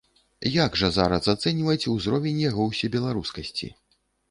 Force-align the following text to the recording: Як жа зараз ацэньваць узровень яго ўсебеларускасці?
Як 0.53 0.77
жа 0.81 0.89
зараз 0.95 1.27
ацэньваць 1.35 1.87
узровень 1.95 2.41
яго 2.49 2.67
ўсебеларускасці? 2.73 3.73